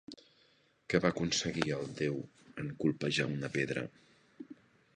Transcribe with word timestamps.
Què 0.93 1.01
va 1.03 1.11
aconseguir 1.13 1.75
el 1.75 1.85
déu 2.01 2.17
en 2.63 2.73
colpejar 2.85 3.29
una 3.35 3.53
pedra? 3.59 3.87